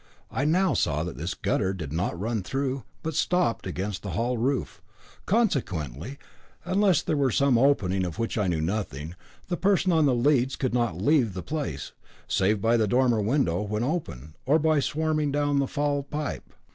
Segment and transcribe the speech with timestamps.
[0.31, 4.35] I now saw that this gutter did not run through, but stopped against the hall
[4.35, 4.81] roof;
[5.27, 6.17] consequently,
[6.65, 9.13] unless there were some opening of which I knew nothing,
[9.47, 11.91] the person on the leads could not leave the place,
[12.27, 16.51] save by the dormer window, when open, or by swarming down the fall pipe.